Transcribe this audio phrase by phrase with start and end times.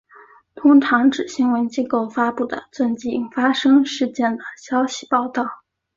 [0.55, 5.45] 通常指新闻机构发布的最近发生事件的消息报道。